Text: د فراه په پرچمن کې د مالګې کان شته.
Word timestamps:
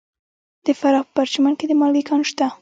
د 0.65 0.67
فراه 0.79 1.03
په 1.07 1.11
پرچمن 1.15 1.53
کې 1.59 1.65
د 1.67 1.73
مالګې 1.79 2.03
کان 2.09 2.21
شته. 2.29 2.47